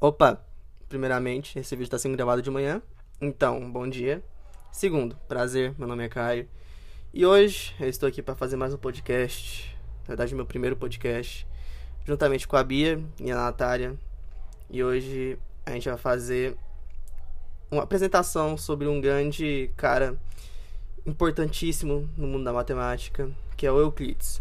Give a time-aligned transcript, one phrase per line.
[0.00, 0.40] Opa,
[0.88, 2.80] primeiramente, esse vídeo está sendo gravado de manhã,
[3.20, 4.22] então, bom dia.
[4.70, 6.48] Segundo, prazer, meu nome é Caio.
[7.12, 11.44] E hoje eu estou aqui para fazer mais um podcast, na verdade, meu primeiro podcast,
[12.04, 13.98] juntamente com a Bia e a Natália.
[14.70, 15.36] E hoje
[15.66, 16.56] a gente vai fazer
[17.68, 20.16] uma apresentação sobre um grande cara
[21.04, 24.40] importantíssimo no mundo da matemática, que é o Euclides.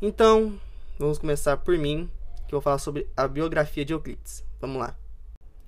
[0.00, 0.58] Então,
[0.98, 2.10] vamos começar por mim,
[2.46, 4.47] que eu vou falar sobre a biografia de Euclides.
[4.60, 4.96] Vamos lá.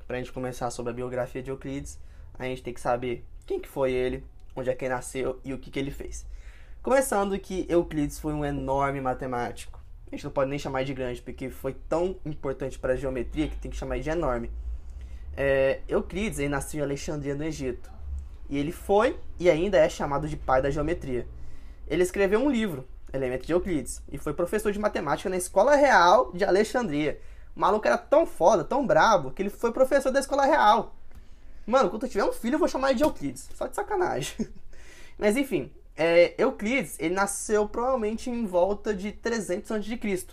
[0.04, 1.98] Para a gente começar sobre a biografia de Euclides,
[2.36, 4.24] a gente tem que saber quem que foi ele,
[4.56, 6.26] onde é que ele nasceu e o que, que ele fez.
[6.82, 9.80] Começando que Euclides foi um enorme matemático.
[10.10, 13.46] A gente não pode nem chamar de grande, porque foi tão importante para a geometria
[13.46, 14.50] que tem que chamar de enorme.
[15.36, 17.88] É, Euclides ele nasceu em Alexandria, no Egito.
[18.48, 21.28] E ele foi e ainda é chamado de pai da geometria.
[21.86, 26.32] Ele escreveu um livro, Elementos de Euclides, e foi professor de matemática na Escola Real
[26.32, 27.20] de Alexandria.
[27.54, 30.94] O maluco era tão foda, tão brabo, que ele foi professor da escola real.
[31.66, 33.48] Mano, quando eu tiver um filho, eu vou chamar ele de Euclides.
[33.54, 34.48] Só de sacanagem.
[35.18, 40.26] Mas enfim, é, Euclides, ele nasceu provavelmente em volta de 300 a.C.,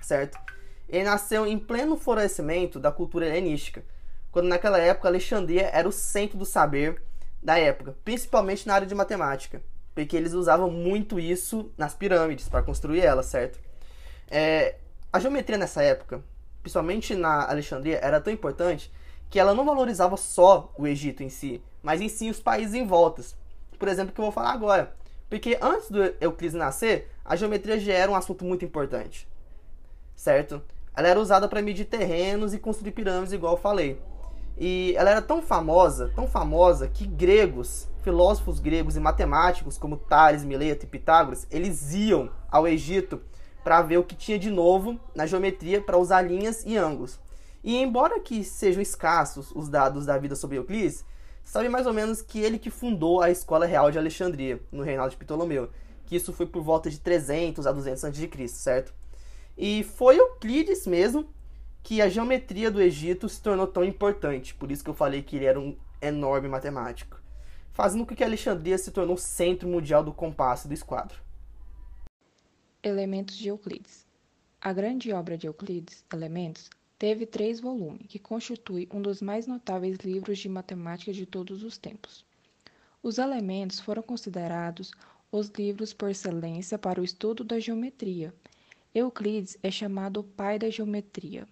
[0.00, 0.38] certo?
[0.88, 3.84] Ele nasceu em pleno florescimento da cultura helenística,
[4.32, 7.02] quando naquela época Alexandria era o centro do saber
[7.42, 9.62] da época, principalmente na área de matemática,
[9.94, 13.60] porque eles usavam muito isso nas pirâmides para construir elas, certo?
[14.30, 14.76] É,
[15.12, 16.22] a geometria nessa época,
[16.62, 18.92] principalmente na Alexandria, era tão importante
[19.30, 22.86] que ela não valorizava só o Egito em si, mas em si os países em
[22.86, 23.36] voltas.
[23.78, 24.94] Por exemplo, que eu vou falar agora.
[25.28, 29.28] Porque antes do Euclides nascer, a geometria já era um assunto muito importante.
[30.16, 30.62] Certo?
[30.96, 34.00] Ela era usada para medir terrenos e construir pirâmides, igual eu falei.
[34.56, 40.42] E ela era tão famosa, tão famosa, que gregos, filósofos gregos e matemáticos como Tales,
[40.42, 43.20] Mileto e Pitágoras, eles iam ao Egito
[43.68, 47.20] para ver o que tinha de novo na geometria para usar linhas e ângulos.
[47.62, 51.04] E embora que sejam escassos os dados da vida sobre Euclides,
[51.44, 55.10] sabe mais ou menos que ele que fundou a Escola Real de Alexandria, no reinado
[55.10, 55.68] de Ptolomeu,
[56.06, 58.94] que isso foi por volta de 300 a 200 a.C., certo?
[59.54, 61.28] E foi Euclides mesmo
[61.82, 65.36] que a geometria do Egito se tornou tão importante, por isso que eu falei que
[65.36, 67.20] ele era um enorme matemático,
[67.70, 71.27] fazendo com que Alexandria se tornou o centro mundial do compasso e do esquadro.
[72.80, 74.06] Elementos de Euclides.
[74.60, 79.98] A grande obra de Euclides, Elementos, teve três volumes, que constitui um dos mais notáveis
[79.98, 82.24] livros de matemática de todos os tempos.
[83.02, 84.92] Os Elementos foram considerados
[85.32, 88.32] os livros por excelência para o estudo da geometria.
[88.94, 91.48] Euclides é chamado o pai da geometria.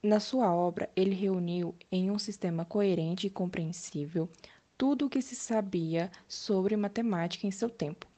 [0.00, 4.28] Na sua obra, ele reuniu em um sistema coerente e compreensível
[4.78, 8.13] tudo o que se sabia sobre matemática em seu tempo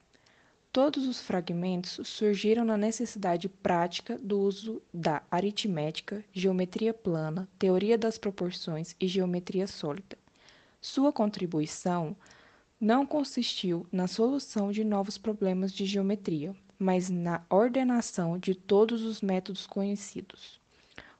[0.76, 8.18] Todos os fragmentos surgiram na necessidade prática do uso da aritmética, geometria plana, teoria das
[8.18, 10.18] proporções e geometria sólida.
[10.78, 12.14] Sua contribuição
[12.78, 19.22] não consistiu na solução de novos problemas de geometria, mas na ordenação de todos os
[19.22, 20.60] métodos conhecidos,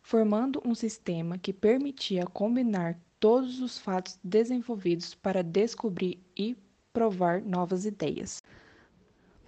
[0.02, 6.54] formando um sistema que permitia combinar todos os fatos desenvolvidos para descobrir e
[6.92, 8.42] provar novas ideias.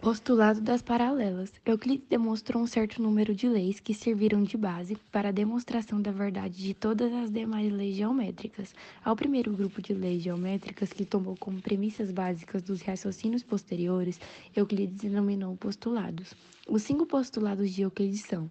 [0.01, 1.53] Postulado das paralelas.
[1.67, 6.13] Euclides demonstrou um certo número de leis que serviram de base para a demonstração da
[6.13, 8.73] verdade de todas as demais leis geométricas.
[9.05, 14.21] Ao primeiro grupo de leis geométricas, que tomou como premissas básicas dos raciocínios posteriores,
[14.55, 16.33] Euclides denominou postulados.
[16.69, 18.49] Os cinco postulados de Euclides são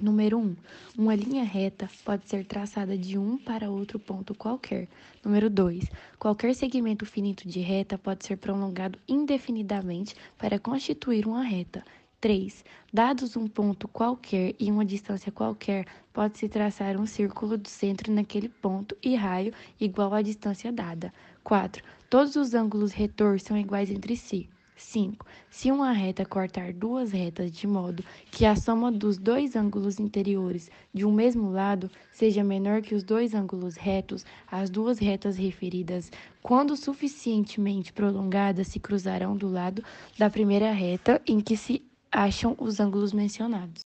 [0.00, 0.40] Número 1.
[0.40, 0.56] Um,
[0.98, 4.88] uma linha reta pode ser traçada de um para outro ponto qualquer.
[5.24, 5.84] Número 2.
[6.18, 11.84] Qualquer segmento finito de reta pode ser prolongado indefinidamente para constituir uma reta.
[12.20, 12.64] 3.
[12.92, 18.48] Dados um ponto qualquer e uma distância qualquer, pode-se traçar um círculo do centro naquele
[18.48, 21.14] ponto e raio igual à distância dada.
[21.44, 21.84] 4.
[22.10, 24.48] Todos os ângulos retor são iguais entre si.
[24.76, 25.26] 5.
[25.50, 30.70] Se uma reta cortar duas retas de modo que a soma dos dois ângulos interiores
[30.92, 36.10] de um mesmo lado seja menor que os dois ângulos retos, as duas retas referidas,
[36.42, 39.82] quando suficientemente prolongadas, se cruzarão do lado
[40.18, 43.84] da primeira reta em que se acham os ângulos mencionados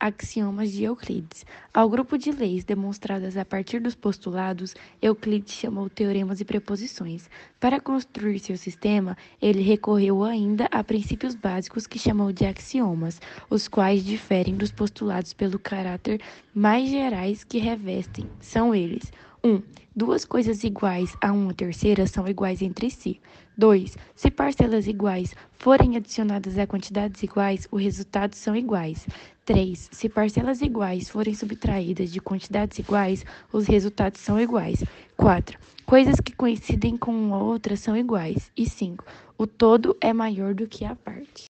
[0.00, 1.44] axiomas de Euclides.
[1.72, 7.28] Ao grupo de leis demonstradas a partir dos postulados, Euclides chamou teoremas e preposições.
[7.60, 13.20] Para construir seu sistema, ele recorreu ainda a princípios básicos que chamou de axiomas,
[13.50, 16.20] os quais diferem dos postulados pelo caráter
[16.54, 18.26] mais gerais que revestem.
[18.40, 19.12] São eles:
[19.44, 19.62] 1.
[19.94, 23.20] Duas coisas iguais a uma terceira são iguais entre si.
[23.56, 23.96] 2.
[24.14, 29.06] Se parcelas iguais forem adicionadas a quantidades iguais, os resultados são iguais.
[29.44, 29.88] 3.
[29.92, 34.82] Se parcelas iguais forem subtraídas de quantidades iguais, os resultados são iguais.
[35.16, 35.58] 4.
[35.84, 38.50] Coisas que coincidem com uma outra são iguais.
[38.56, 39.04] E 5.
[39.36, 41.46] O todo é maior do que a parte.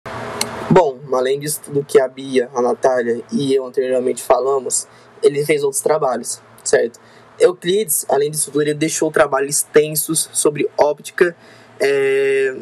[0.71, 4.87] Bom, além disso tudo que a Bia, a Natália e eu anteriormente falamos,
[5.21, 6.99] ele fez outros trabalhos, certo?
[7.39, 11.35] Euclides, além disso tudo, ele deixou trabalhos extensos sobre óptica,
[11.79, 12.55] é,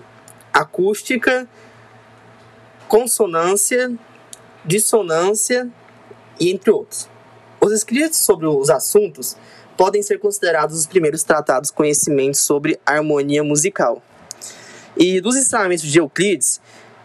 [0.53, 1.47] acústica,
[2.87, 3.93] consonância,
[4.63, 5.69] dissonância
[6.39, 7.09] e entre outros.
[7.59, 9.35] Os escritos sobre os assuntos
[9.75, 14.01] podem ser considerados os primeiros tratados conhecimentos sobre harmonia musical.
[14.95, 16.59] E dos ensinamentos de Euclides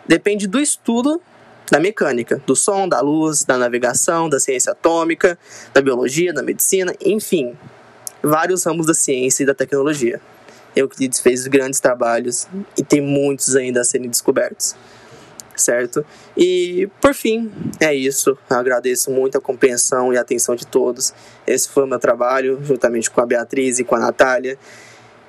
[0.07, 1.21] depende do estudo
[1.73, 5.39] da mecânica, do som, da luz, da navegação, da ciência atômica,
[5.73, 7.57] da biologia, da medicina, enfim,
[8.23, 10.21] vários ramos da ciência e da tecnologia.
[10.77, 12.47] Euclides fez grandes trabalhos
[12.77, 14.77] e tem muitos ainda a serem descobertos.
[15.57, 16.05] Certo?
[16.37, 18.37] E por fim, é isso.
[18.51, 21.15] Eu agradeço muito a compreensão e a atenção de todos.
[21.47, 24.59] Esse foi o meu trabalho, juntamente com a Beatriz e com a Natália.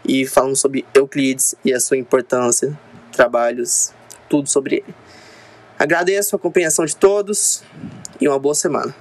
[0.03, 2.77] E falamos sobre Euclides e a sua importância,
[3.13, 3.93] trabalhos,
[4.27, 5.12] tudo sobre ele.
[5.83, 7.61] Agradeço a compreensão de todos
[8.21, 8.95] e uma boa semana.